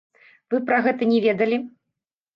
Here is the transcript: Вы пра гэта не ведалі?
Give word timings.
Вы 0.53 0.61
пра 0.71 0.79
гэта 0.87 1.09
не 1.13 1.19
ведалі? 1.29 1.57